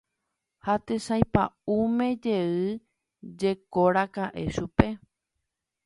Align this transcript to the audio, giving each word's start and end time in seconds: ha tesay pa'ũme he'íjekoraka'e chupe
ha 0.65 0.73
tesay 0.85 1.23
pa'ũme 1.33 2.07
he'íjekoraka'e 2.23 4.43
chupe 4.55 4.87